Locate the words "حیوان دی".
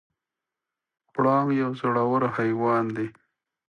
2.35-3.07